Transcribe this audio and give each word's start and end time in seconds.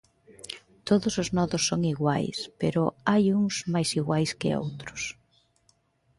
Todos 0.87 1.13
os 1.21 1.29
nodos 1.37 1.63
son 1.69 1.81
iguais, 1.93 2.37
pero 2.61 2.81
hai 3.09 3.23
uns 3.41 3.55
máis 3.73 3.89
iguais 4.01 4.31
que 4.39 4.57
outros. 4.63 5.01